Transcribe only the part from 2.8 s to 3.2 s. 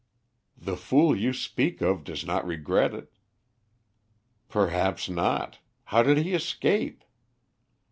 it."